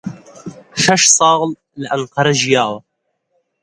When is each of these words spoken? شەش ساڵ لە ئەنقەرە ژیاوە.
شەش 0.83 1.03
ساڵ 1.17 1.39
لە 1.81 1.87
ئەنقەرە 1.91 2.33
ژیاوە. 2.41 2.79